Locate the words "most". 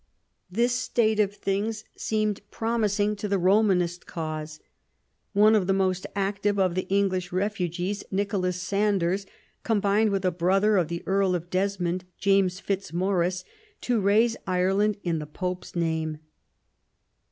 5.77-6.07